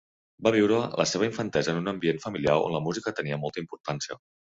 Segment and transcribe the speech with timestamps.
[0.45, 4.19] Va viure la seva infantesa en un ambient familiar on la música tenia molta importància.